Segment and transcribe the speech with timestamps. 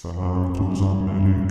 [0.00, 1.49] Santos Americanos.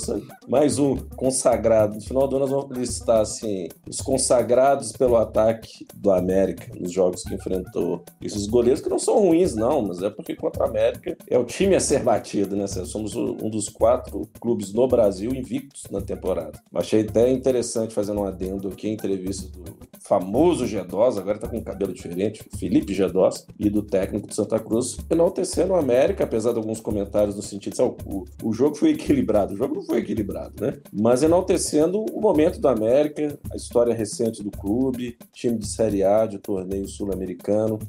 [0.48, 1.96] Mais um consagrado.
[1.96, 6.94] No final do ano, nós vamos listar, assim, os consagrados pelo ataque do América nos
[6.94, 8.04] jogos enfrentou.
[8.22, 11.44] Esses goleiros que não são ruins, não, mas é porque contra o América é o
[11.44, 12.68] time a ser batido, né?
[12.68, 16.60] Somos um dos quatro clubes no Brasil invictos na temporada.
[16.74, 19.64] Achei até interessante fazendo um adendo aqui a entrevista do
[20.00, 24.60] famoso Gedós, agora tá com um cabelo diferente, Felipe Gedós, e do técnico de Santa
[24.60, 28.92] Cruz, enaltecendo o América, apesar de alguns comentários no sentido de o, o jogo foi
[28.92, 29.54] equilibrado.
[29.54, 30.78] O jogo não foi equilibrado, né?
[30.92, 36.26] Mas enaltecendo o momento do América, a história recente do clube, time de Série A,
[36.26, 37.21] de torneio sul-americano,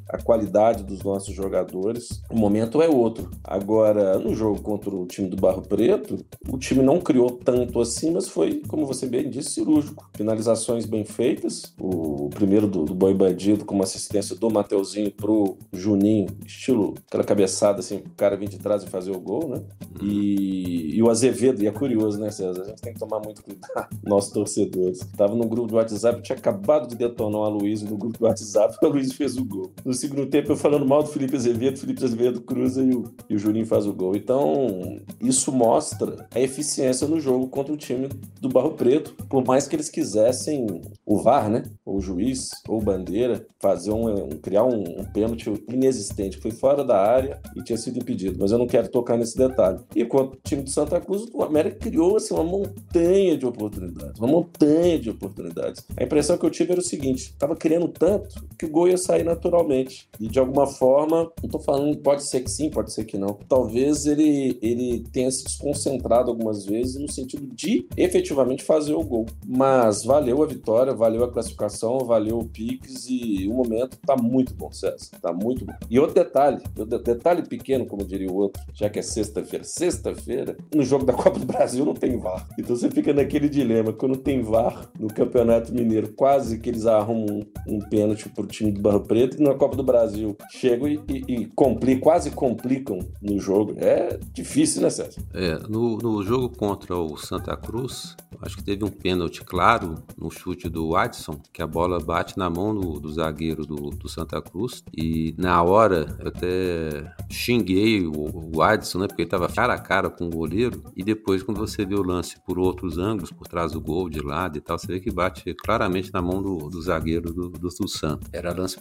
[0.09, 2.23] a qualidade dos nossos jogadores.
[2.31, 3.31] O momento é outro.
[3.45, 8.11] Agora, no jogo contra o time do Barro Preto, o time não criou tanto assim,
[8.13, 10.09] mas foi, como você bem disse, cirúrgico.
[10.15, 11.75] Finalizações bem feitas.
[11.81, 17.25] O primeiro do, do Boi Bandido com uma assistência do Mateuzinho pro Juninho, estilo aquela
[17.25, 19.63] cabeçada assim, o cara vir de trás e fazer o gol, né?
[20.01, 22.63] E, e, o Azevedo, e é curioso, né, César?
[22.63, 25.01] A gente tem que tomar muito cuidado, nossos torcedores.
[25.17, 28.77] Tava no grupo do WhatsApp, tinha acabado de detonar o Aloysio no grupo do WhatsApp,
[28.83, 29.73] o Aloysio fez o gol.
[29.85, 33.37] No segundo tempo, eu falando mal do Felipe Azevedo, Felipe Azevedo cruza e o, e
[33.37, 34.17] o Juninho faz o gol.
[34.17, 38.09] Então, isso mostra a eficiência no jogo contra o time
[38.41, 40.67] do Barro Preto, por mais que eles quisessem
[41.07, 41.63] o VAR, né?
[41.85, 46.85] Ou o juiz, ou bandeira, fazer um, um criar um, um pênalti inexistente, foi fora
[46.85, 48.39] da área e tinha sido impedido.
[48.41, 49.79] Mas eu não quero tocar nesse detalhe.
[49.95, 54.19] E quanto o time de Santa Cruz, o América criou assim, uma montanha de oportunidades.
[54.19, 55.85] Uma montanha de oportunidades.
[55.97, 58.99] A impressão que eu tive era o seguinte: estava querendo tanto que o gol ia
[58.99, 60.09] sair sair naturalmente.
[60.19, 63.39] E de alguma forma, não tô falando, pode ser que sim, pode ser que não.
[63.49, 69.27] Talvez ele, ele tenha se desconcentrado algumas vezes no sentido de efetivamente fazer o gol.
[69.47, 74.55] Mas valeu a vitória, valeu a classificação, valeu o Pix e o momento tá muito
[74.55, 74.97] bom, César.
[75.21, 75.75] Tá muito bom.
[75.91, 76.63] E outro detalhe,
[77.05, 79.65] detalhe pequeno, como diria o outro, já que é sexta-feira.
[79.65, 82.49] Sexta-feira, no jogo da Copa do Brasil não tem VAR.
[82.59, 83.93] Então você fica naquele dilema.
[83.93, 88.73] Quando tem VAR no Campeonato Mineiro, quase que eles arrumam um, um pênalti pro time
[88.73, 89.41] do Barro Preto.
[89.41, 93.75] E na Copa do Brasil chegam e, e, e complicam, quase complicam no jogo.
[93.79, 95.23] É difícil, né, Sérgio?
[95.33, 100.31] É, no, no jogo contra o Santa Cruz, acho que teve um pênalti claro no
[100.31, 104.41] chute do Adson, que a bola bate na mão do, do zagueiro do, do, Santa
[104.41, 104.83] Cruz.
[104.97, 109.07] E na hora, eu até xinguei o, o Adson, né?
[109.07, 110.83] Porque ele tava cara a cara com o goleiro.
[110.97, 114.21] E depois, quando você vê o lance por outros ângulos, por trás do gol, de
[114.21, 117.69] lado e tal, você vê que bate claramente na mão do, do zagueiro do, do,
[117.69, 118.29] do Santos.
[118.33, 118.77] Era lance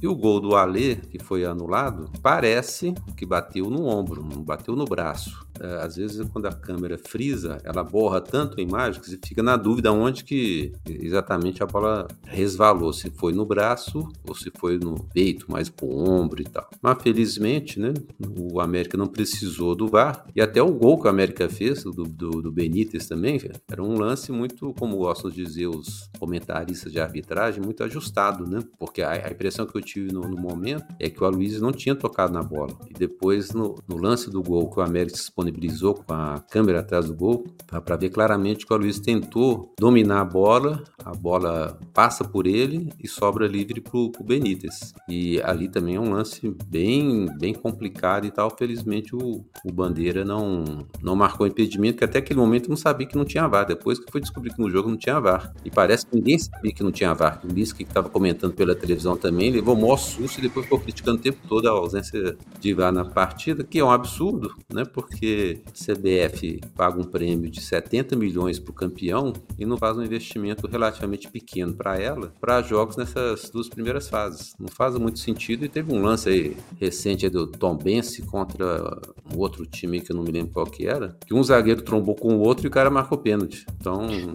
[0.00, 4.74] E o gol do Alê, que foi anulado, parece que bateu no ombro, não bateu
[4.74, 5.46] no braço.
[5.60, 9.42] É, às vezes, quando a câmera frisa, ela borra tanto a imagem que você fica
[9.42, 14.78] na dúvida onde que exatamente a bola resvalou, se foi no braço ou se foi
[14.78, 16.68] no peito, mais pro ombro e tal.
[16.80, 17.92] Mas felizmente, né,
[18.36, 22.04] o América não precisou do VAR e até o gol que o América fez, do,
[22.04, 23.40] do, do Benítez também,
[23.70, 28.60] era um lance muito, como gostam de dizer os comentaristas de arbitragem, muito ajustado, né?
[28.78, 31.72] Porque a, a impressão que eu tive no, no, momento é que o Aloysio não
[31.72, 32.76] tinha tocado na bola.
[32.88, 37.06] E depois, no, no lance do gol que o América disponibilizou com a câmera atrás
[37.06, 42.24] do gol, para ver claramente que o Aloysio tentou dominar a bola, a bola passa
[42.24, 44.92] por ele e sobra livre para o Benítez.
[45.08, 48.50] E ali também é um lance bem, bem complicado e tal.
[48.56, 50.64] Felizmente o, o Bandeira não,
[51.02, 53.66] não marcou impedimento, que até aquele momento não sabia que não tinha VAR.
[53.66, 55.52] Depois que foi descobrir que no jogo não tinha VAR.
[55.64, 57.40] E parece que ninguém sabia que não tinha VAR.
[57.44, 60.80] O Lisca que estava comentando pela televisão também levou o maior susto e depois ficou
[60.80, 64.84] criticando o tempo todo a ausência de VAR na partida, que é um absurdo, né?
[64.84, 70.02] Porque CBF paga um prêmio de 70 milhões para o campeão e não faz um
[70.02, 74.54] investimento relativamente pequeno para ela para jogos nessas duas primeiras fases.
[74.58, 79.00] Não faz muito sentido e teve um lance aí recente aí do Tom Bense contra
[79.32, 82.16] um outro time que eu não me lembro qual que era, que um zagueiro trombou
[82.16, 83.64] com o outro e o cara marcou pênalti.
[83.78, 84.34] Então,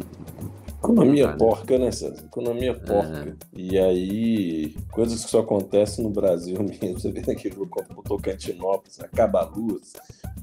[0.93, 2.23] Economia porca, né, César?
[2.25, 3.29] Economia porca.
[3.29, 3.59] É.
[3.59, 6.99] E aí, coisas que só acontecem no Brasil mesmo.
[6.99, 9.93] Você vê naquele jogo contra o Tocantinópolis, acaba a luz,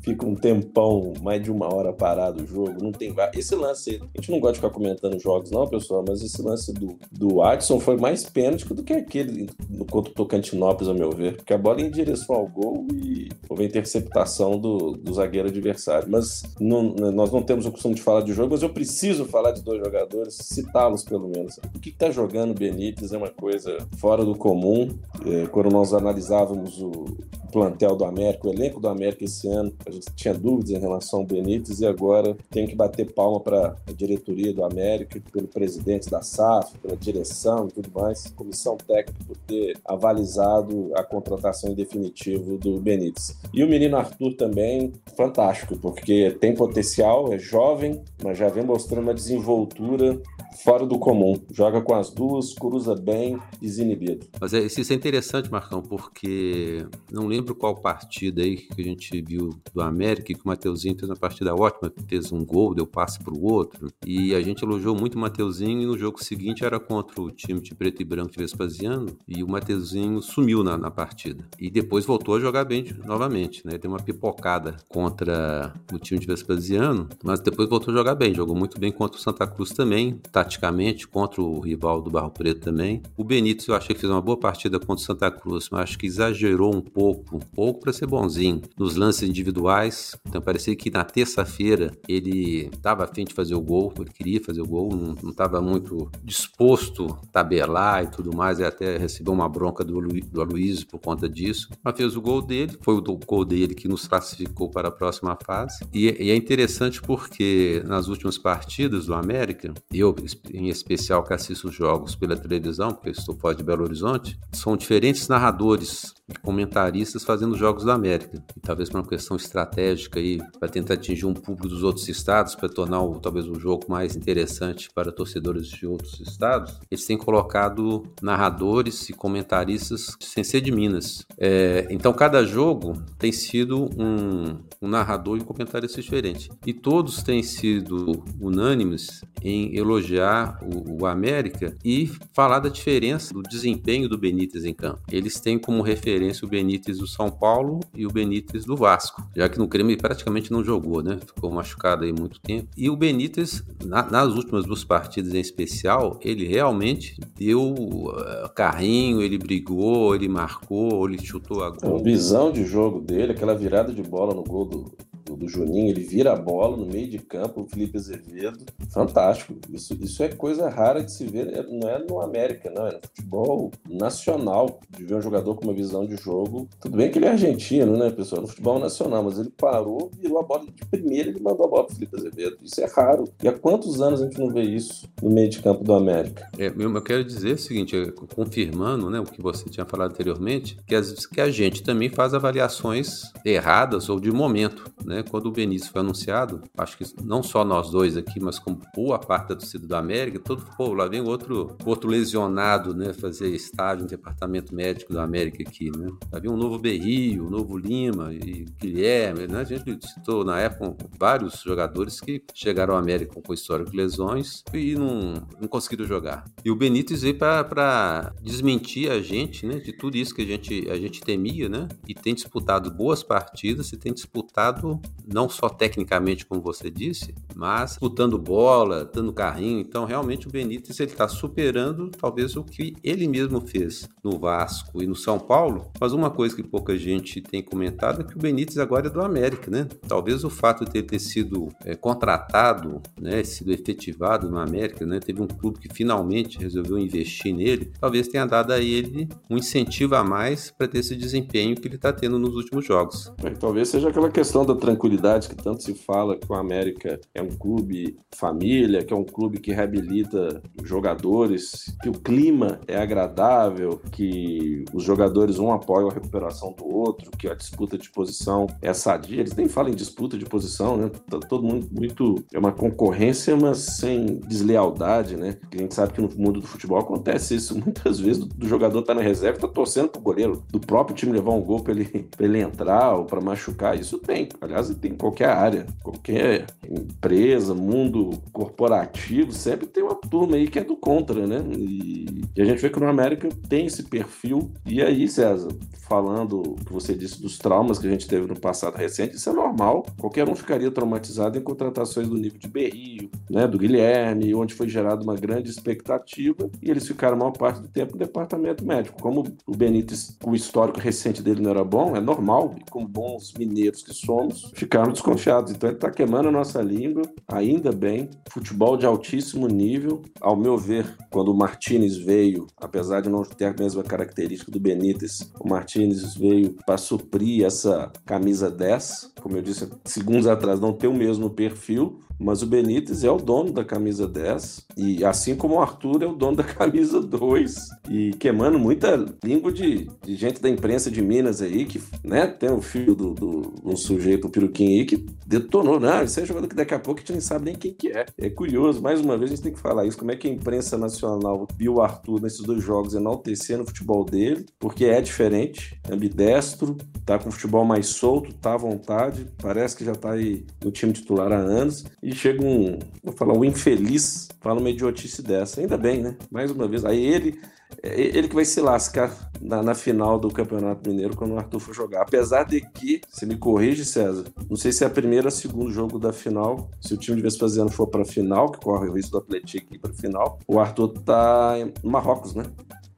[0.03, 4.21] fica um tempão, mais de uma hora parado o jogo, não tem Esse lance, a
[4.21, 7.81] gente não gosta de ficar comentando jogos, não, pessoal, mas esse lance do, do Adson
[7.81, 11.59] foi mais pênalti do que aquele no contra o Tocantinópolis, ao meu ver, porque a
[11.59, 16.09] bola ia em direção ao gol e houve a interceptação do, do zagueiro adversário.
[16.11, 19.53] Mas não, nós não temos o costume de falar de jogo, mas eu preciso falar
[19.53, 21.59] de dois jogadores, citá-los pelo menos.
[21.75, 24.89] O que está jogando Benítez é uma coisa fora do comum.
[25.27, 27.07] É, quando nós analisávamos o
[27.55, 31.21] plantel do América, o elenco do América esse ano, a gente tinha dúvidas em relação
[31.21, 36.11] ao Benítez e agora tem que bater palma para a diretoria do América, pelo presidente
[36.11, 41.75] da SAF, pela direção e tudo mais, comissão técnica por ter avalizado a contratação em
[41.77, 43.37] definitivo do Benítez.
[43.53, 49.05] E o menino Arthur também, fantástico, porque tem potencial, é jovem, mas já vem mostrando
[49.05, 50.21] uma desenvoltura
[50.65, 51.35] fora do comum.
[51.51, 54.27] Joga com as duas, cruza bem, desinibido.
[54.41, 59.21] Mas é, isso é interessante, Marcão, porque não lembro qual partida aí que a gente
[59.21, 63.19] viu do América, que o Mateuzinho fez uma partida ótima, fez um gol, deu passe
[63.19, 66.81] para o outro, e a gente elogiou muito o Mateuzinho, e no jogo seguinte era
[66.81, 70.91] contra o time de preto e branco de Vespasiano, e o Mateuzinho sumiu na, na
[70.91, 71.45] partida.
[71.59, 73.77] E depois voltou a jogar bem novamente, né?
[73.77, 78.57] Deu uma pipocada contra o time de Vespasiano, mas depois voltou a jogar bem, jogou
[78.57, 83.03] muito bem contra o Santa Cruz também, taticamente, contra o rival do Barro Preto também.
[83.17, 85.99] O Benítez eu achei que fez uma boa partida contra o Santa Cruz, mas acho
[85.99, 90.17] que exagerou um pouco, um pouco para ser bonzinho, nos lances individuais.
[90.27, 94.61] Então parecia que na terça-feira ele estava afim de fazer o gol, ele queria fazer
[94.61, 99.49] o gol, não estava muito disposto a tabelar e tudo mais, e até recebeu uma
[99.49, 101.69] bronca do, do Aloysio por conta disso.
[101.83, 105.37] Mas fez o gol dele, foi o gol dele que nos classificou para a próxima
[105.45, 105.85] fase.
[105.93, 110.04] E, e é interessante porque nas últimas partidas do América, eu
[110.53, 114.77] em especial que assisto os jogos pela televisão, porque estou fora de Belo Horizonte, são
[114.77, 116.13] diferentes narradores
[116.43, 118.43] comentaristas fazendo jogos da América.
[118.57, 122.55] E talvez por uma questão estratégica aí, para tentar atingir um público dos outros estados,
[122.55, 127.19] para tornar o, talvez o jogo mais interessante para torcedores de outros estados, eles têm
[127.19, 131.27] colocado narradores e comentaristas sem ser de Minas.
[131.37, 136.51] É, então cada jogo tem sido um, um narrador e um comentarista diferente.
[136.67, 143.43] E todos têm sido unânimes em elogiar o, o, América e falar da diferença do
[143.43, 145.03] desempenho do Benítez em campo.
[145.11, 149.49] Eles têm como referência o Benítez do São Paulo e o Benítez do Vasco, já
[149.49, 151.19] que no Grêmio praticamente não jogou, né?
[151.25, 152.69] Ficou machucado aí muito tempo.
[152.77, 159.23] E o Benítez, na, nas últimas duas partidas em especial, ele realmente deu uh, carrinho,
[159.23, 161.99] ele brigou, ele marcou, ele chutou a gol.
[161.99, 165.89] A visão de jogo dele, aquela virada de bola no gol do, do, do, Juninho,
[165.89, 169.55] ele vira a bola no meio de campo, o Felipe Azevedo, fantástico.
[169.71, 172.93] Isso, isso é coisa rara de se ver, é, não é no América, não, é
[172.93, 176.69] no futebol nacional, de ver um jogador com uma visão de jogo.
[176.81, 180.39] Tudo bem que ele é argentino, né, pessoal, no futebol nacional, mas ele parou, virou
[180.39, 182.59] a bola de primeira e mandou a bola pro Felipe Azevedo.
[182.63, 183.29] Isso é raro.
[183.43, 186.49] E há quantos anos a gente não vê isso no meio de campo do América?
[186.59, 187.97] É, eu quero dizer o seguinte,
[188.35, 192.35] confirmando né, o que você tinha falado anteriormente, que, as, que a gente também faz
[192.35, 195.14] avaliações erradas ou de momento, né?
[195.15, 195.23] Né?
[195.23, 199.19] Quando o Benício foi anunciado, acho que não só nós dois aqui, mas como boa
[199.19, 203.13] parte da torcida do América, todo pô, lá vem outro, outro lesionado, né?
[203.13, 206.09] Fazer estágio no departamento médico do América aqui, né?
[206.47, 209.61] Um novo Berrio, um novo Lima e Guilherme, né?
[209.61, 214.63] A gente citou na época vários jogadores que chegaram ao América com histórico de lesões
[214.73, 216.45] e não, não conseguiram jogar.
[216.65, 219.79] E o Benítez veio para desmentir a gente, né?
[219.79, 221.89] De tudo isso que a gente, a gente temia, né?
[222.07, 227.93] E tem disputado boas partidas e tem disputado não só tecnicamente, como você disse, mas
[227.93, 229.81] disputando bola, dando carrinho.
[229.81, 235.07] Então, realmente, o Benítez está superando talvez o que ele mesmo fez no Vasco e
[235.07, 235.91] no São Paulo.
[236.01, 239.23] Mas uma coisa que pouca gente tem comentado é que o Benítez agora é do
[239.23, 239.89] América, né?
[240.07, 245.21] Talvez o fato de ele ter sido é, contratado, né, sido efetivado no América, né,
[245.21, 250.15] teve um clube que finalmente resolveu investir nele, talvez tenha dado a ele um incentivo
[250.15, 253.33] a mais para ter esse desempenho que ele está tendo nos últimos jogos.
[253.43, 257.43] É, talvez seja aquela questão da tranquilidade que tanto se fala que o América é
[257.43, 264.01] um clube família, que é um clube que reabilita jogadores, que o clima é agradável,
[264.13, 268.93] que os jogadores um apoiam a recuperação do outro, que a disputa de posição é
[268.93, 269.41] sadia.
[269.41, 271.11] Eles nem falam em disputa de posição, né?
[271.29, 272.45] Tá todo mundo muito.
[272.53, 275.59] É uma concorrência, mas sem deslealdade, né?
[275.73, 278.45] A gente sabe que no mundo do futebol acontece isso muitas vezes.
[278.45, 281.81] Do jogador tá na reserva, tá torcendo pro goleiro do próprio time levar um gol
[281.81, 283.99] para ele, pra ele entrar ou para machucar.
[283.99, 284.49] Isso tem.
[284.61, 290.81] Aliás, tem em qualquer área, qualquer empresa, mundo corporativo, sempre tem uma turma aí que
[290.81, 291.65] é do contra, né?
[291.77, 294.73] E, e a gente vê que no América tem esse perfil.
[294.85, 295.69] E aí, César,
[296.09, 299.53] falando que você disse dos traumas que a gente teve no passado recente, isso é
[299.53, 300.05] normal.
[300.19, 304.89] Qualquer um ficaria traumatizado em contratações do nível de Berrio, né, do Guilherme, onde foi
[304.89, 309.21] gerada uma grande expectativa e eles ficaram a maior parte do tempo no departamento médico.
[309.21, 313.53] Como o Benítez, o histórico recente dele não era bom, é normal, e como bons
[313.59, 315.73] mineiros que somos, ficarmos desconfiados.
[315.73, 318.29] Então ele está queimando a nossa língua, ainda bem.
[318.51, 320.23] Futebol de altíssimo nível.
[320.41, 324.81] Ao meu ver, quando o Martinez veio, apesar de não ter a mesma característica do
[324.81, 329.33] Benítez, o Martinez veio para suprir essa camisa 10.
[329.41, 333.37] Como eu disse segundos atrás, não tem o mesmo perfil, mas o Benítez é o
[333.37, 337.89] dono da camisa 10, e assim como o Arthur é o dono da camisa 2,
[338.11, 342.71] e queimando muita língua de, de gente da imprensa de Minas aí, que né, tem
[342.71, 346.69] o filho do, do um sujeito, o Peruquim aí, que detonou, não, isso é jogador
[346.69, 348.27] que daqui a pouco a gente nem sabe nem quem que é.
[348.39, 350.51] É curioso, mais uma vez a gente tem que falar isso, como é que a
[350.51, 355.99] imprensa nacional viu o Arthur nesses dois jogos enaltecendo o futebol dele, porque é diferente,
[356.09, 360.33] é ambidestro, tá com o futebol mais solto, tá à vontade, parece que já tá
[360.33, 364.89] aí no time titular há anos, e chega um, vou falar, um infeliz, fala uma
[364.89, 365.83] idiotice dessa.
[365.83, 366.35] Ainda bem, né?
[366.51, 367.05] Mais uma vez.
[367.05, 367.61] Aí ele,
[368.03, 371.81] é, ele que vai se lascar na, na, final do Campeonato Mineiro quando o Arthur
[371.81, 372.23] for jogar.
[372.23, 375.93] Apesar de que, se me corrige, César, não sei se é a primeira ou segundo
[375.93, 379.33] jogo da final, se o time de Vespasiano for para final, que corre o risco
[379.33, 382.65] do Atlético ir para final, o Arthur tá em Marrocos, né?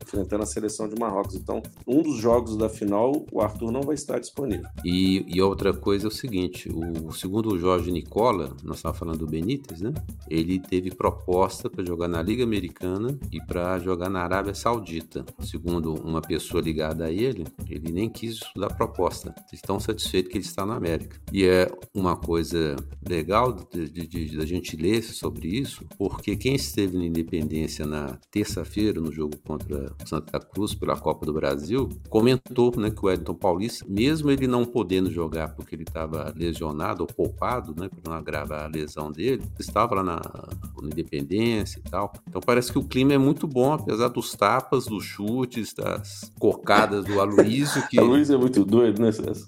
[0.07, 1.35] Enfrentando a seleção de Marrocos.
[1.35, 4.67] Então, um dos jogos da final, o Arthur não vai estar disponível.
[4.85, 9.19] E, e outra coisa é o seguinte: o segundo o Jorge Nicola, nós estávamos falando
[9.19, 9.93] do Benítez, né?
[10.29, 15.25] Ele teve proposta para jogar na Liga Americana e para jogar na Arábia Saudita.
[15.41, 19.35] Segundo uma pessoa ligada a ele, ele nem quis estudar a proposta.
[19.53, 21.21] Estão satisfeitos que ele está na América.
[21.33, 27.87] E é uma coisa legal da gente ler sobre isso, porque quem esteve na Independência
[27.87, 33.11] na terça-feira, no jogo contra Santa Cruz pela Copa do Brasil, comentou né, que o
[33.11, 38.11] Edson Paulista, mesmo ele não podendo jogar porque ele estava lesionado ou poupado, né, para
[38.11, 42.13] não agravar a lesão dele, estava lá na, na, Independência e tal.
[42.29, 47.05] Então parece que o clima é muito bom, apesar dos tapas, dos chutes, das cocadas
[47.05, 47.87] do Aloysio.
[47.89, 47.99] Que...
[48.01, 49.47] Aloysio é muito doido, né, César?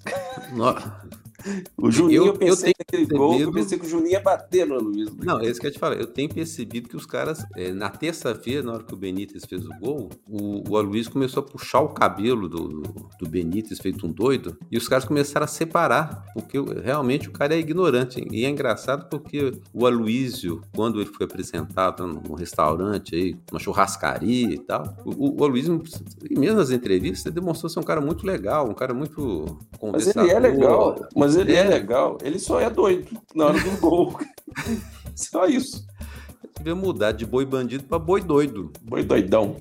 [1.77, 3.17] O Juninho, eu, eu pensei eu naquele percebido...
[3.17, 5.15] gol, eu pensei que o Juninho ia bater no Luiz.
[5.17, 6.01] Não, é isso que eu te falei.
[6.01, 9.65] Eu tenho percebido que os caras, é, na terça-feira, na hora que o Benítez fez
[9.65, 12.83] o gol, o, o Aloysio começou a puxar o cabelo do,
[13.19, 17.55] do Benítez, feito um doido, e os caras começaram a separar, porque realmente o cara
[17.55, 18.27] é ignorante.
[18.31, 24.55] E é engraçado porque o Aloysio, quando ele foi apresentado num restaurante aí, uma churrascaria
[24.55, 25.83] e tal, o, o Aloysio,
[26.31, 29.59] mesmo nas entrevistas, demonstrou ser um cara muito legal, um cara muito
[29.93, 33.61] Mas ele é legal, mas ele é, é legal, ele só é doido na hora
[33.61, 34.19] do gol.
[35.15, 35.85] Só isso.
[36.59, 38.73] Devia mudar de boi bandido para boi doido.
[38.83, 39.57] Boi doidão.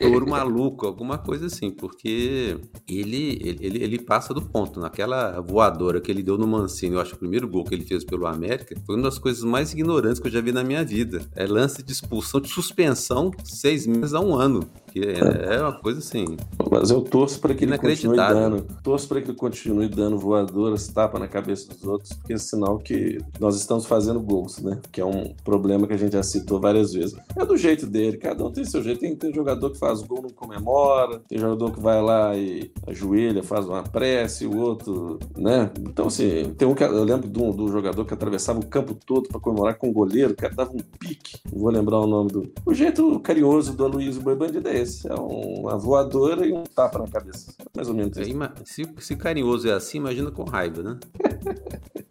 [0.00, 2.58] Touro maluco, alguma coisa assim, porque
[2.88, 4.80] ele, ele, ele passa do ponto.
[4.80, 7.84] Naquela voadora que ele deu no Mancini, eu acho que o primeiro gol que ele
[7.84, 10.82] fez pelo América foi uma das coisas mais ignorantes que eu já vi na minha
[10.84, 11.22] vida.
[11.36, 14.68] É lance de expulsão, de suspensão, seis meses a um ano.
[14.90, 16.36] Que é, é uma coisa assim.
[16.70, 18.66] Mas eu torço para que ele continue dando.
[18.82, 22.78] Torço para que ele continue dando voadoras, tapa na cabeça dos outros, porque é sinal
[22.78, 24.78] que nós estamos fazendo gols, né?
[24.90, 27.16] Que é um problema que a gente já citou várias vezes.
[27.36, 29.00] É do jeito dele, cada um tem seu jeito.
[29.00, 33.42] Tem, tem jogador que faz gol não comemora, tem jogador que vai lá e ajoelha,
[33.42, 35.70] faz uma prece, o outro, né?
[35.80, 39.28] Então, assim, tem um que eu lembro do, do jogador que atravessava o campo todo
[39.28, 42.30] para comemorar com o goleiro, o cara dava um pique, não vou lembrar o nome
[42.30, 42.52] do.
[42.64, 45.10] O jeito carinhoso do Aloysio Boi Bandido é esse.
[45.10, 47.52] É uma voadora e um tapa na cabeça.
[47.74, 48.36] Mais ou menos isso.
[48.64, 50.98] Se, se carinhoso é assim, imagina com raiva, né?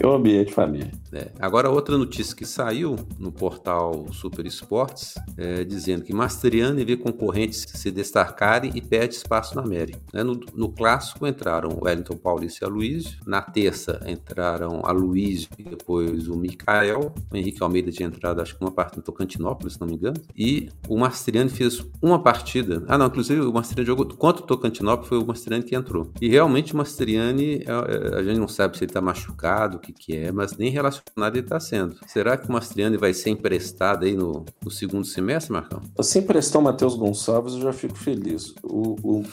[0.00, 0.90] é um ambiente família.
[1.12, 1.28] É.
[1.38, 7.66] Agora, outra notícia que saiu no portal Super Esportes, é, dizendo que Masteriani vê concorrentes
[7.68, 10.00] se destacarem e perde espaço na América.
[10.12, 10.22] Né?
[10.22, 13.18] No, no, clássico entraram Wellington Paulista e a Luísio.
[13.26, 17.14] Na terça entraram a Luísio e depois o Mikael.
[17.30, 20.20] O Henrique Almeida tinha entrado, acho que uma parte no Tocantinópolis, se não me engano.
[20.36, 22.84] E o Masteriani fez uma partida.
[22.88, 26.10] Ah, não, inclusive o Masteriani jogou contra o Tocantinópolis, foi o Masteriani que entrou.
[26.20, 29.41] E realmente o Masteriani, é, é, a gente não sabe se ele está machucado,
[29.76, 31.96] o que, que é, mas nem relacionado ele está sendo.
[32.06, 35.82] Será que o Mastriani vai ser emprestado aí no, no segundo semestre, Marcão?
[36.00, 38.54] Se emprestar o Matheus Gonçalves, eu já fico feliz.
[38.62, 39.24] O, o,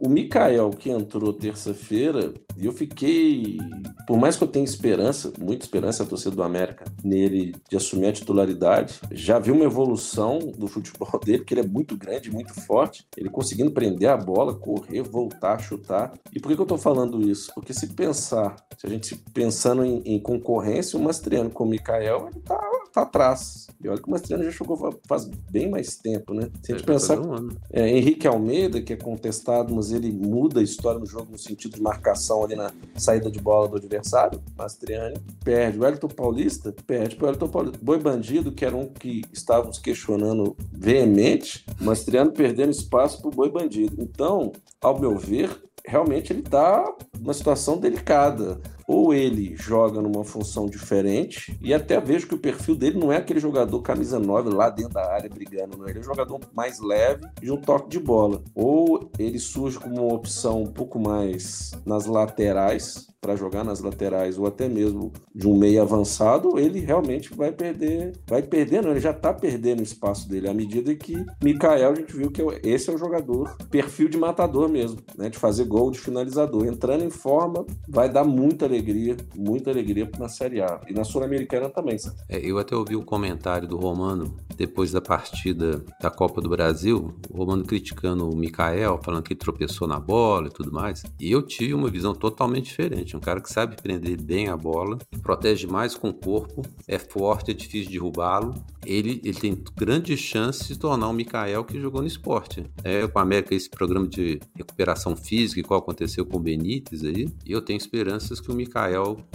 [0.00, 2.32] o Mikael, que entrou terça-feira,
[2.64, 3.58] eu fiquei.
[4.06, 8.06] Por mais que eu tenha esperança, muita esperança, a torcida do América, nele de assumir
[8.06, 12.54] a titularidade, já vi uma evolução do futebol dele, que ele é muito grande, muito
[12.54, 13.06] forte.
[13.16, 16.12] Ele conseguindo prender a bola, correr, voltar, chutar.
[16.32, 17.52] E por que, que eu estou falando isso?
[17.54, 22.28] Porque se pensar, se a gente pensando em, em concorrência, o Mastriano com o Mikael,
[22.30, 22.60] ele tá,
[22.96, 23.66] tá atrás.
[23.82, 26.48] E olha que o Mastriano já jogou faz bem mais tempo, né?
[26.62, 27.20] Se a gente pensar.
[27.20, 31.38] Um é, Henrique Almeida, que é contestado, mas ele muda a história no jogo no
[31.38, 34.40] sentido de marcação ali na saída de bola do adversário.
[34.56, 35.78] Mastriani perde.
[35.78, 37.78] O Wellington Paulista perde o Wellington Paulista.
[37.82, 43.50] Boi Bandido, que era um que estávamos questionando veemente, Mastriano perdendo espaço para o Boi
[43.50, 44.02] Bandido.
[44.02, 45.50] Então, ao meu ver,
[45.86, 52.26] realmente ele está numa situação delicada ou ele joga numa função diferente, e até vejo
[52.26, 55.76] que o perfil dele não é aquele jogador camisa 9 lá dentro da área brigando,
[55.76, 55.88] não.
[55.88, 58.42] ele é um jogador mais leve de um toque de bola.
[58.54, 64.38] Ou ele surge como uma opção um pouco mais nas laterais, para jogar nas laterais
[64.38, 69.10] ou até mesmo de um meio avançado, ele realmente vai perder, vai perder, ele já
[69.10, 72.88] está perdendo o espaço dele à medida que Mikael a gente viu que é esse
[72.88, 77.10] é o jogador perfil de matador mesmo, né, de fazer gol, de finalizador, entrando em
[77.10, 81.98] forma, vai dar muita alegria, muita alegria na Série A e na Sul-Americana também.
[81.98, 82.16] Sabe?
[82.28, 86.48] É, eu até ouvi o um comentário do Romano depois da partida da Copa do
[86.48, 91.02] Brasil, o Romano criticando o Mikael, falando que ele tropeçou na bola e tudo mais.
[91.20, 93.16] E eu tive uma visão totalmente diferente.
[93.16, 97.50] Um cara que sabe prender bem a bola, protege mais com o corpo, é forte,
[97.50, 98.54] é difícil derrubá-lo.
[98.84, 102.64] Ele, ele tem grandes chances de tornar o Mikael que jogou no esporte.
[102.84, 107.28] É com a América esse programa de recuperação física, igual aconteceu com o Benítez aí.
[107.44, 108.65] Eu tenho esperanças que o Mikael,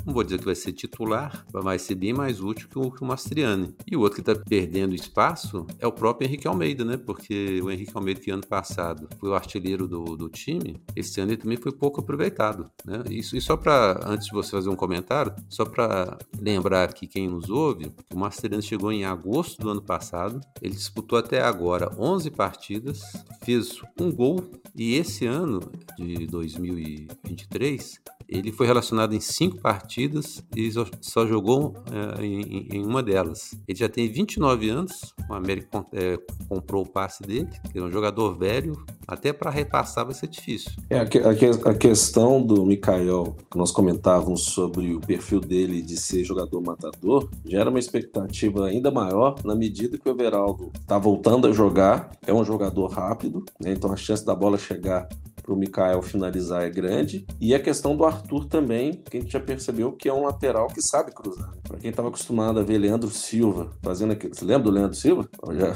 [0.06, 2.92] não vou dizer que vai ser titular, mas vai ser bem mais útil que o,
[2.92, 3.76] que o Mastriani.
[3.90, 6.98] E o outro que está perdendo espaço é o próprio Henrique Almeida, né?
[6.98, 11.32] Porque o Henrique Almeida, que ano passado foi o artilheiro do, do time, esse ano
[11.32, 12.70] ele também foi pouco aproveitado.
[12.86, 13.04] Né?
[13.10, 17.28] Isso, e só para, antes de você fazer um comentário, só para lembrar aqui quem
[17.28, 22.32] nos ouve, o Masteriano chegou em agosto do ano passado, ele disputou até agora 11
[22.32, 23.02] partidas,
[23.44, 24.44] fez um gol
[24.76, 25.60] e esse ano
[25.98, 33.02] de 2023 ele foi relacionado em cinco partidas e só jogou é, em, em, uma
[33.02, 33.56] delas.
[33.68, 36.18] Ele já tem 29 anos, o América é,
[36.50, 40.72] comprou o passe dele, que é um jogador velho, até para repassar vai ser difícil.
[40.90, 45.98] É, a, a, a, questão do Mikael, que nós comentávamos sobre o perfil dele de
[45.98, 51.48] ser jogador matador, gera uma expectativa ainda maior na medida que o Everaldo está voltando
[51.48, 53.74] a jogar, é um jogador rápido, né?
[53.74, 55.08] então a chance da bola chegar
[55.42, 57.26] para o Mikael finalizar é grande.
[57.40, 60.68] E a questão do Arthur também, que a gente já percebeu que é um lateral
[60.68, 61.52] que sabe cruzar.
[61.68, 64.34] Para quem estava acostumado a ver Leandro Silva fazendo aquilo.
[64.34, 65.30] Você lembra do Leandro Silva?
[65.54, 65.74] Já...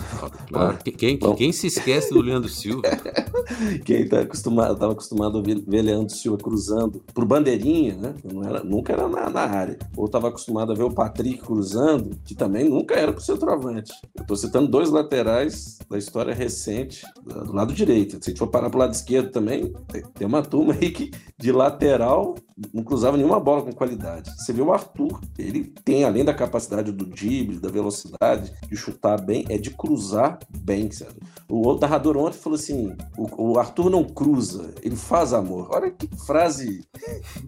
[0.48, 0.78] Claro.
[0.86, 2.82] Quem, quem, quem, se esquece do Leandro Silva?
[3.86, 8.16] quem tá acostumado, estava acostumado a ver, Leandro Silva cruzando por bandeirinha, né?
[8.24, 9.78] Não era, nunca era na, na área.
[9.96, 13.92] Ou estava acostumado a ver o Patrick cruzando, que também nunca era para o centroavante.
[14.16, 18.24] Eu estou citando dois laterais da história recente do lado direito.
[18.24, 19.55] Se a gente for parar para o lado esquerdo também,
[20.14, 22.36] tem uma turma aí que de lateral
[22.74, 24.32] não cruzava nenhuma bola com qualidade.
[24.38, 29.20] Você vê o Arthur, ele tem, além da capacidade do drible, da velocidade, de chutar
[29.22, 31.16] bem, é de cruzar bem, sabe?
[31.50, 35.68] O outro narrador ontem falou assim: o, o, Arthur não cruza, ele faz amor.
[35.72, 36.88] Olha que frase,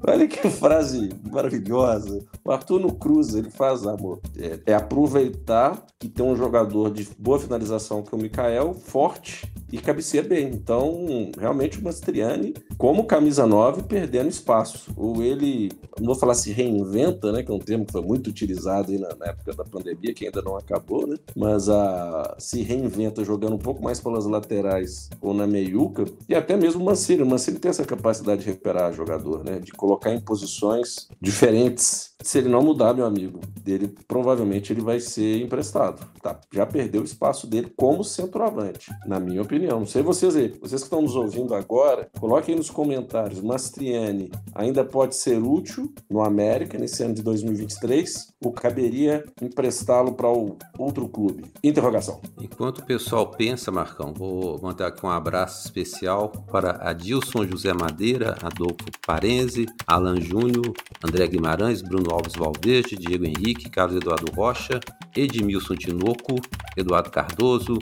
[0.05, 2.25] olha que frase maravilhosa.
[2.43, 4.19] O Arthur não cruza, ele faz amor.
[4.37, 9.51] É, é aproveitar que tem um jogador de boa finalização que é o Mikael, forte
[9.71, 10.49] e cabeceia bem.
[10.49, 14.91] Então, realmente o Mastriani, como camisa 9, perdendo espaço.
[14.95, 18.29] Ou ele, não vou falar se reinventa, né, que é um termo que foi muito
[18.29, 21.17] utilizado aí na, na época da pandemia, que ainda não acabou, né?
[21.35, 26.55] Mas a, se reinventa jogando um pouco mais pelas laterais ou na meiuca, e até
[26.55, 27.23] mesmo o Mancini.
[27.23, 29.59] O Mancini tem essa capacidade de recuperar jogador, né?
[29.59, 32.15] De colocar em posições diferentes.
[32.21, 36.05] Se ele não mudar, meu amigo, dele provavelmente ele vai ser emprestado.
[36.21, 36.39] Tá?
[36.51, 39.79] Já perdeu o espaço dele como centroavante, na minha opinião opinião.
[39.79, 40.49] Não sei vocês aí.
[40.61, 43.41] Vocês que estão nos ouvindo agora, coloquem nos comentários.
[43.41, 50.27] Mastriani ainda pode ser útil no América nesse ano de 2023 ou caberia emprestá-lo para
[50.27, 51.45] outro clube?
[51.63, 52.21] Interrogação.
[52.39, 58.37] Enquanto o pessoal pensa, Marcão, vou mandar aqui um abraço especial para Adilson José Madeira,
[58.41, 60.73] Adolfo Parenze, Alan Júnior,
[61.03, 64.79] André Guimarães, Bruno Alves Valverde, Diego Henrique, Carlos Eduardo Rocha,
[65.15, 66.35] Edmilson Tinoco,
[66.75, 67.77] Eduardo Cardoso,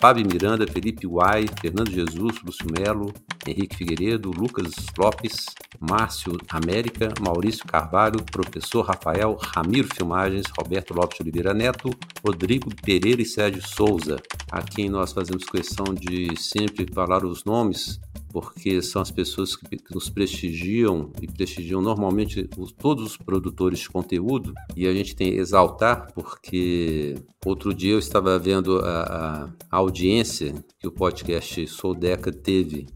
[0.00, 3.12] Fábio Miranda, Felipe Uai, Fernando Jesus, Lúcio Melo,
[3.46, 5.44] Henrique Figueiredo, Lucas Lopes,
[5.78, 11.90] Márcio América, Maurício Carvalho, Professor Rafael, Ramiro Filmagens, Roberto Lopes Oliveira Neto,
[12.24, 14.16] Rodrigo Pereira e Sérgio Souza,
[14.50, 18.00] a quem nós fazemos questão de sempre falar os nomes
[18.32, 23.80] porque são as pessoas que, que nos prestigiam e prestigiam normalmente os, todos os produtores
[23.80, 24.54] de conteúdo.
[24.76, 30.54] E a gente tem que exaltar porque outro dia eu estava vendo a, a audiência
[30.78, 32.86] que o podcast Sou Deca teve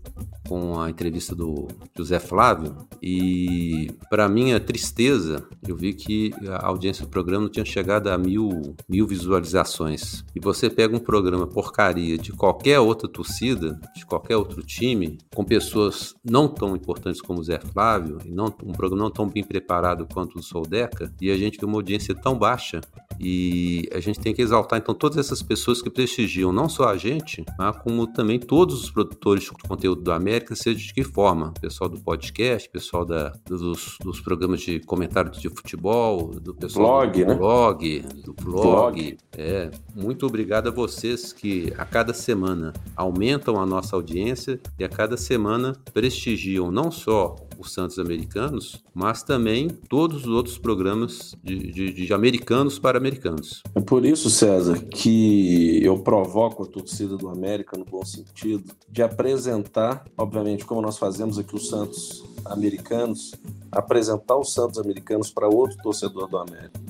[0.48, 2.76] com a entrevista do José Flávio.
[3.02, 8.18] E para minha tristeza eu vi que a audiência do programa não tinha chegado a
[8.18, 10.24] mil, mil visualizações.
[10.34, 15.44] E você pega um programa porcaria de qualquer outra torcida de qualquer outro time com
[15.44, 19.42] pessoas não tão importantes como o Zé Flávio e não um programa não tão bem
[19.42, 22.80] preparado quanto o Soldeca e a gente vê uma audiência tão baixa
[23.20, 26.96] e a gente tem que exaltar então todas essas pessoas que prestigiam não só a
[26.96, 31.52] gente, mas como também todos os produtores de conteúdo do América, seja de que forma,
[31.60, 37.24] pessoal do podcast, pessoal da, dos, dos programas de comentários de futebol, do pessoal blog,
[37.24, 37.34] do né?
[37.34, 38.52] blog, do blog.
[38.52, 39.18] blog.
[39.36, 44.88] É, muito obrigado a vocês que a cada semana aumentam a nossa audiência e a
[44.88, 51.72] cada semana prestigiam não só os Santos Americanos, mas também todos os outros programas de,
[51.72, 53.62] de, de, americanos para americanos.
[53.74, 59.02] É por isso, César, que eu provoco a torcida do América, no bom sentido, de
[59.02, 63.34] apresentar, obviamente, como nós fazemos aqui os Santos americanos,
[63.72, 66.80] apresentar os Santos americanos para outro torcedor do América.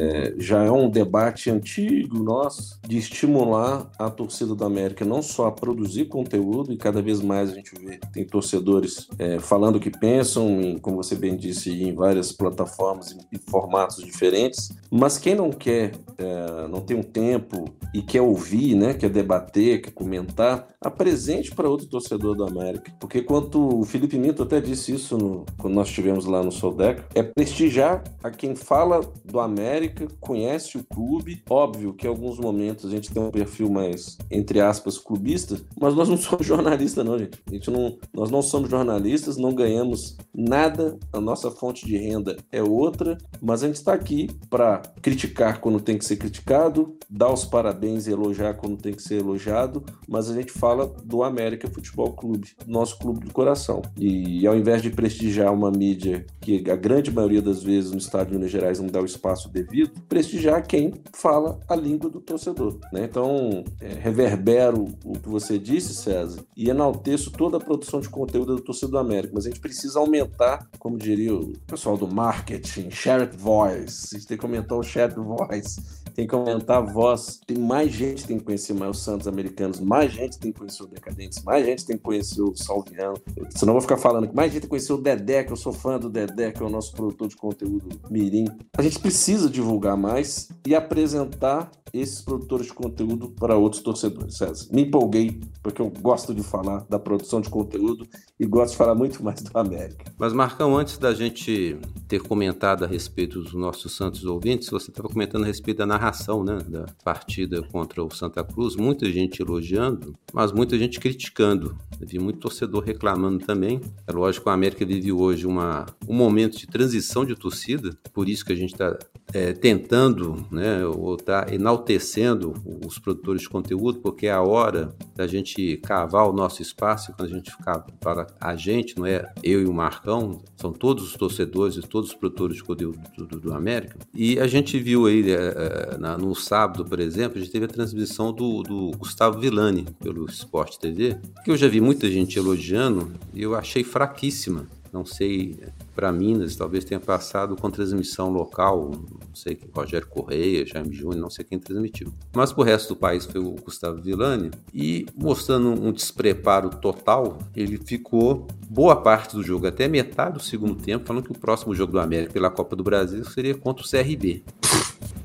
[0.00, 5.46] É, já é um debate antigo nosso de estimular a torcida do América não só
[5.46, 9.80] a produzir conteúdo, e cada vez mais a gente vê tem torcedores é, falando o
[9.80, 15.34] que pensam, em, como você bem disse, em várias plataformas e formatos diferentes, mas quem
[15.34, 20.68] não quer, é, não tem um tempo e quer ouvir, né, quer debater, quer comentar,
[20.80, 22.92] apresente para outro torcedor do América.
[22.98, 27.04] Porque quanto o Felipe Minto até disse isso no, quando nós estivemos lá no Soldeca,
[27.14, 29.89] é prestigiar a quem fala do América,
[30.20, 31.42] conhece o clube.
[31.48, 35.94] Óbvio que em alguns momentos a gente tem um perfil mais, entre aspas, clubista, mas
[35.94, 37.38] nós não somos jornalistas, não, gente.
[37.46, 42.36] A gente não, nós não somos jornalistas, não ganhamos nada, a nossa fonte de renda
[42.50, 47.32] é outra, mas a gente está aqui para criticar quando tem que ser criticado, dar
[47.32, 51.68] os parabéns e elogiar quando tem que ser elogiado, mas a gente fala do América
[51.68, 53.82] Futebol Clube, nosso clube do coração.
[53.96, 58.28] E ao invés de prestigiar uma mídia que a grande maioria das vezes no estado
[58.28, 62.78] de Minas Gerais não dá o espaço devido, prestigiar quem fala a língua do torcedor.
[62.92, 63.04] Né?
[63.04, 68.56] Então, é, reverbero o que você disse, César, e enalteço toda a produção de conteúdo
[68.56, 72.90] do torcedor do América, mas a gente precisa aumentar, como diria o pessoal do marketing,
[72.90, 74.08] shared voice.
[74.14, 75.80] A gente tem que aumentar o shared voice
[76.20, 77.40] tem que aumentar a voz.
[77.46, 80.58] Tem mais gente que tem que conhecer mais os Santos americanos, mais gente tem que
[80.58, 83.16] conhecer o Decadentes, mais gente tem que conhecer o Salviano.
[83.56, 85.56] Senão eu vou ficar falando que mais gente tem que conhecer o Dedé, que eu
[85.56, 88.46] sou fã do Dedé, que é o nosso produtor de conteúdo Mirim.
[88.76, 94.36] A gente precisa divulgar mais e apresentar esses produtores de conteúdo para outros torcedores.
[94.36, 98.06] César, me empolguei porque eu gosto de falar da produção de conteúdo
[98.38, 100.12] e gosto de falar muito mais do América.
[100.18, 101.76] Mas, Marcão, antes da gente
[102.08, 106.44] ter comentado a respeito dos nossos Santos ouvintes, você estava comentando a respeito da narração
[106.44, 108.76] né, da partida contra o Santa Cruz.
[108.76, 111.76] Muita gente elogiando, mas muita gente criticando.
[112.00, 113.80] Vi muito torcedor reclamando também.
[114.06, 118.28] É lógico que o América vive hoje uma, um momento de transição de torcida, por
[118.28, 118.96] isso que a gente está
[119.32, 122.54] é, tentando, né, ou está enaltecendo
[122.86, 127.30] os produtores de conteúdo, porque é a hora da gente cavar o nosso espaço, quando
[127.30, 131.14] a gente ficar para a gente, não é eu e o Marcão, são todos os
[131.14, 133.98] torcedores e todos os produtores de conteúdo do, do, do América.
[134.14, 137.64] E a gente viu aí, é, é, na, no sábado, por exemplo, a gente teve
[137.64, 142.38] a transmissão do, do Gustavo Villani pelo Sport TV, que eu já vi muita gente
[142.38, 144.66] elogiando e eu achei fraquíssima.
[144.92, 145.58] Não sei
[145.94, 151.30] para Minas, talvez tenha passado com transmissão local, não sei Rogério Correia, Jaime Júnior, não
[151.30, 152.12] sei quem transmitiu.
[152.34, 157.78] Mas pro resto do país foi o Gustavo Villani e mostrando um despreparo total, ele
[157.78, 161.92] ficou boa parte do jogo, até metade do segundo tempo, falando que o próximo jogo
[161.92, 164.42] do América pela Copa do Brasil seria contra o CRB.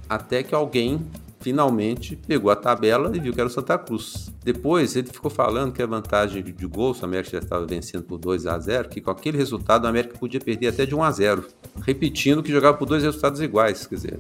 [0.07, 1.01] Até que alguém
[1.45, 4.33] finalmente pegou a tabela e viu que era o Santa Cruz.
[4.43, 8.17] Depois ele ficou falando que a vantagem de gols, o América já estava vencendo por
[8.17, 11.11] 2 a 0 que com aquele resultado o América podia perder até de 1 a
[11.11, 11.45] 0
[11.83, 13.85] repetindo que jogava por dois resultados iguais.
[13.85, 14.19] Quer dizer,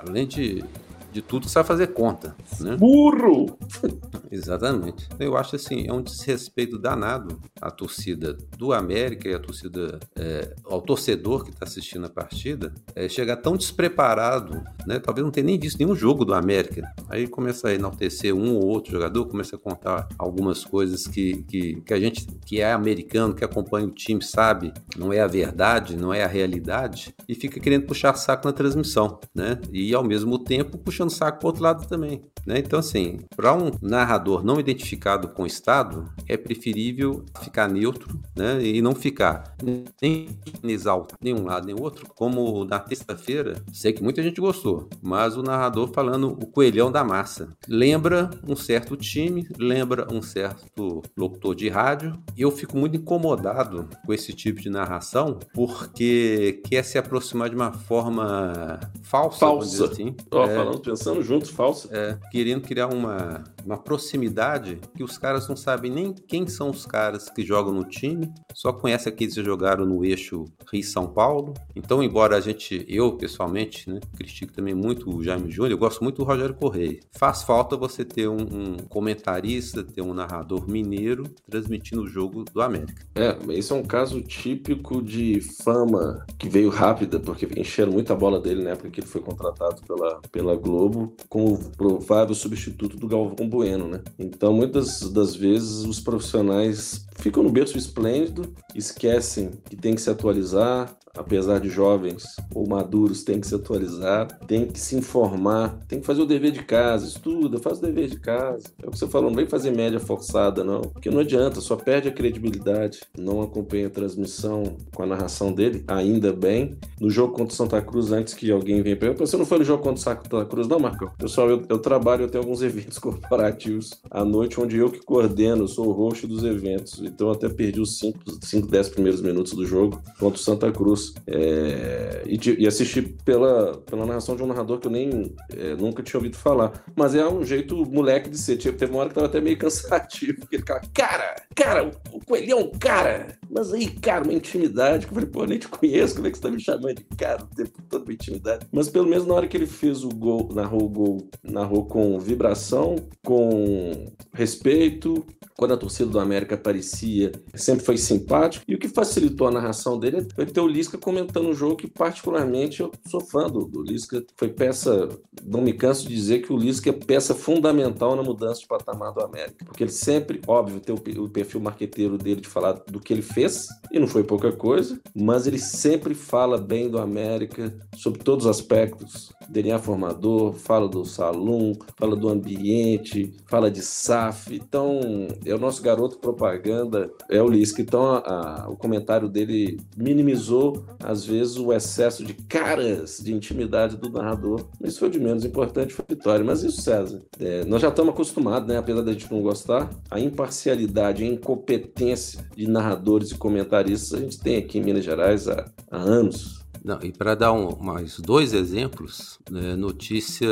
[0.00, 0.64] além de
[1.12, 2.34] de tudo sabe fazer conta.
[2.58, 2.76] Né?
[2.76, 3.56] Burro!
[4.32, 5.08] Exatamente.
[5.16, 10.54] Eu acho assim, é um desrespeito danado à torcida do América e à torcida, é,
[10.64, 14.98] ao torcedor que está assistindo a partida, é, chegar tão despreparado, né?
[14.98, 16.92] Talvez não tenha nem visto nenhum jogo do América.
[17.08, 21.80] Aí começa a enaltecer um ou outro jogador, começa a contar algumas coisas que, que,
[21.80, 25.96] que a gente que é americano, que acompanha o time, sabe, não é a verdade,
[25.96, 29.58] não é a realidade, e fica querendo puxar saco na transmissão, né?
[29.72, 32.22] E ao mesmo tempo puxando saco pro outro lado também.
[32.46, 32.58] Né?
[32.58, 38.62] Então, assim, para um narrador não identificado com o Estado, é preferível ficar neutro né?
[38.62, 39.54] e não ficar
[40.02, 40.28] nem
[40.64, 42.06] exaltar nenhum lado nem outro.
[42.14, 47.04] Como na terça-feira, sei que muita gente gostou, mas o narrador falando o coelhão da
[47.04, 47.48] massa.
[47.68, 52.18] Lembra um certo time, lembra um certo locutor de rádio.
[52.36, 57.56] E eu fico muito incomodado com esse tipo de narração, porque quer se aproximar de
[57.56, 59.84] uma forma falsa, falsa.
[59.86, 60.16] assim.
[60.30, 61.88] Ó, é, falando pensando juntos, falso.
[61.92, 66.86] É, querendo criar uma, uma proximidade que os caras não sabem nem quem são os
[66.86, 71.54] caras que jogam no time, só conhece aqueles que jogaram no eixo Rio-São Paulo.
[71.74, 76.02] Então, embora a gente, eu pessoalmente, né, critique também muito o Jaime Júnior, eu gosto
[76.02, 77.00] muito do Rogério Correia.
[77.12, 82.60] Faz falta você ter um, um comentarista, ter um narrador mineiro transmitindo o jogo do
[82.60, 83.04] América.
[83.14, 88.40] É, esse é um caso típico de fama que veio rápida, porque encheram muita bola
[88.40, 93.34] dele na época que ele foi contratado pela, pela Globo como provável substituto do Galvão
[93.54, 94.02] Bueno, né?
[94.18, 100.10] Então, muitas das vezes, os profissionais ficam no berço esplêndido, esquecem que tem que se
[100.10, 106.00] atualizar, apesar de jovens ou maduros, tem que se atualizar, tem que se informar, tem
[106.00, 108.64] que fazer o dever de casa, estuda, faz o dever de casa.
[108.82, 111.76] É o que você falou, não vem fazer média forçada, não, porque não adianta, só
[111.76, 113.00] perde a credibilidade.
[113.18, 116.76] Não acompanha a transmissão com a narração dele, ainda bem.
[117.00, 119.64] No jogo contra o Santa Cruz, antes que alguém venha para você não foi no
[119.64, 121.10] jogo contra o Santa Cruz, não, Marcão?
[121.18, 125.68] Pessoal, eu, eu trabalho, eu tenho alguns eventos corporativos à noite, onde eu que coordeno,
[125.68, 129.66] sou o host dos eventos, então eu até perdi os 5, 10 primeiros minutos do
[129.66, 131.03] jogo contra o Santa Cruz.
[131.26, 136.02] É, e, e, assisti pela, pela narração de um narrador que eu nem é, nunca
[136.02, 136.84] tinha ouvido falar.
[136.94, 138.56] Mas é um jeito moleque de ser.
[138.56, 142.70] Teve uma hora que tava até meio cansativo, porque ele ficava, cara, cara, o Coelhão,
[142.78, 143.38] cara!
[143.50, 146.38] Mas aí, cara, uma intimidade, eu falei, pô, eu nem te conheço, como é que
[146.38, 148.66] você tá me chamando de cara o tempo todo, uma intimidade?
[148.72, 152.18] Mas pelo menos na hora que ele fez o gol, narrou o gol, narrou com
[152.18, 155.24] vibração, com respeito,
[155.56, 158.64] quando a torcida do América aparecia, sempre foi simpático.
[158.66, 161.86] E o que facilitou a narração dele foi ter o Lisca comentando o jogo, que
[161.86, 164.24] particularmente eu sou fã do, do Lisca.
[164.36, 165.08] Foi peça,
[165.44, 169.12] não me canso de dizer que o Lisca é peça fundamental na mudança de patamar
[169.12, 169.64] do América.
[169.64, 173.22] Porque ele sempre, óbvio, tem o, o perfil marqueteiro dele de falar do que ele
[173.22, 178.46] fez, e não foi pouca coisa, mas ele sempre fala bem do América, sobre todos
[178.46, 179.32] os aspectos.
[179.48, 184.54] DNA formador, fala do salão, fala do ambiente, fala de SAF.
[184.54, 187.80] Então, é o nosso garoto propaganda, é o Lisca.
[187.80, 193.96] Então a, a, o comentário dele minimizou, às vezes, o excesso de caras de intimidade
[193.96, 194.64] do narrador.
[194.82, 196.44] Isso foi de menos importante, foi vitória.
[196.44, 198.76] Mas isso, César, é, nós já estamos acostumados, né?
[198.76, 204.38] Apesar da gente não gostar, a imparcialidade, a incompetência de narradores e comentaristas a gente
[204.38, 206.63] tem aqui em Minas Gerais há, há anos.
[206.84, 210.46] Não, e para dar um, mais dois exemplos, né, notícia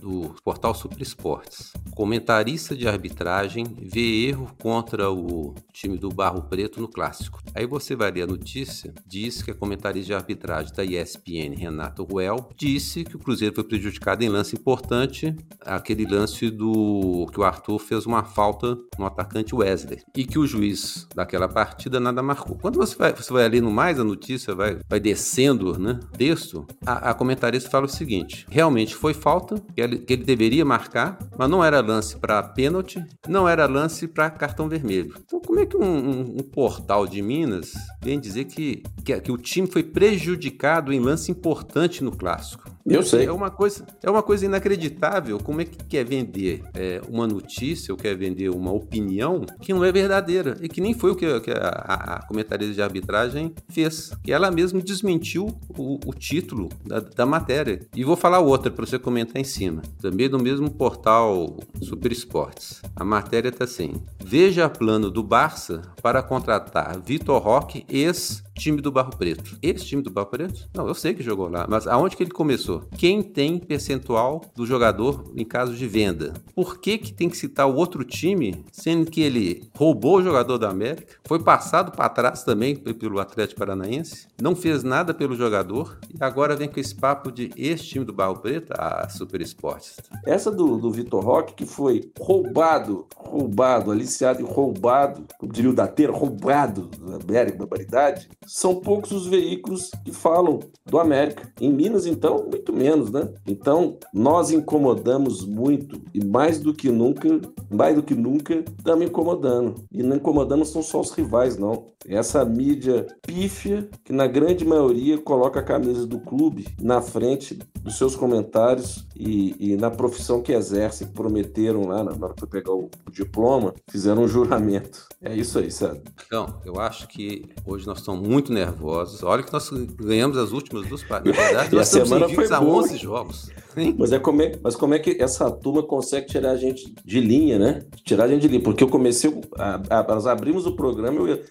[0.00, 1.72] do portal Super Esportes.
[1.94, 7.40] Comentarista de arbitragem vê erro contra o time do Barro Preto no clássico.
[7.54, 12.02] Aí você vai ler a notícia, diz que a comentarista de arbitragem da ESPN, Renato
[12.02, 17.44] Ruel, disse que o Cruzeiro foi prejudicado em lance importante, aquele lance do que o
[17.44, 22.58] Arthur fez uma falta no atacante Wesley, e que o juiz daquela partida nada marcou.
[22.58, 27.10] Quando você vai, você vai lendo mais a notícia, vai, vai descendo né, texto, a,
[27.10, 31.48] a, comentarista fala o seguinte: realmente foi falta, que ele, que ele deveria marcar, mas
[31.48, 35.14] não era lance para pênalti, não era lance para cartão vermelho.
[35.24, 39.32] Então, como é que um, um, um, portal de Minas vem dizer que, que, que
[39.32, 42.70] o time foi prejudicado em lance importante no clássico?
[42.86, 43.26] Eu sei.
[43.26, 45.38] É uma coisa, é uma coisa inacreditável.
[45.38, 49.84] Como é que quer vender é, uma notícia ou quer vender uma opinião que não
[49.84, 54.10] é verdadeira e que nem foi o que, que a, a, comentarista de arbitragem fez.
[54.22, 57.80] Que ela mesma desmentiu o, o título da, da, matéria.
[57.94, 59.82] E vou falar outra para você comentar em cima.
[60.00, 62.82] Também do mesmo portal Super Esportes.
[62.94, 68.92] A matéria está assim: Veja plano do Barça para contratar Vitor Roque, ex time do
[68.92, 69.58] Barro Preto.
[69.62, 70.68] Esse time do Barro Preto?
[70.74, 72.84] Não, eu sei que jogou lá, mas aonde que ele começou?
[72.96, 76.34] Quem tem percentual do jogador em caso de venda?
[76.54, 80.58] Por que que tem que citar o outro time, sendo que ele roubou o jogador
[80.58, 85.98] da América, foi passado para trás também pelo Atlético Paranaense, não fez nada pelo jogador
[86.12, 89.96] e agora vem com esse papo de esse time do Barro Preto, a Super Esportes.
[90.26, 95.74] Essa do, do Vitor Roque, que foi roubado, roubado, aliciado e roubado, como diria o
[95.74, 101.52] Dateiro, roubado da América, barbaridade, são poucos os veículos que falam do América.
[101.60, 103.28] Em Minas, então, muito menos, né?
[103.46, 107.28] Então, nós incomodamos muito e mais do que nunca,
[107.70, 109.76] mais do que nunca, estamos incomodando.
[109.92, 111.86] E não incomodando são só os rivais, não.
[112.08, 117.96] Essa mídia pífia que, na grande maioria, coloca a camisa do clube na frente dos
[117.96, 122.72] seus comentários e, e na profissão que exercem, que prometeram lá na hora que pegar
[122.72, 125.06] o, o diploma, fizeram um juramento.
[125.22, 126.00] É isso aí, sabe?
[126.26, 129.22] Então, eu acho que hoje nós estamos muito muito nervosos.
[129.22, 131.36] Olha que nós ganhamos as últimas duas partidas.
[131.38, 133.50] Na verdade, nós estamos semana foi a 11 jogos.
[133.96, 137.20] Mas, é como é, mas como é que essa turma consegue tirar a gente de
[137.20, 137.82] linha, né?
[138.04, 138.62] Tirar a gente de linha.
[138.62, 141.42] Porque eu comecei, a, a, nós abrimos o programa, eu ia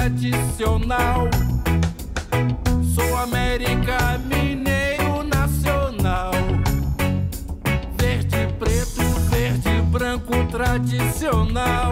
[0.08, 1.28] tradicional.
[2.94, 6.32] Sou América Mineiro Nacional.
[8.00, 11.87] Verde, preto, verde, branco tradicional.